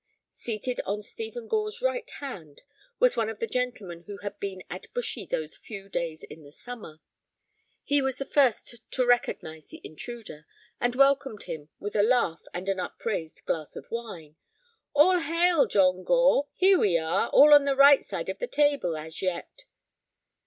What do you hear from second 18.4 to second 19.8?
table—as yet!"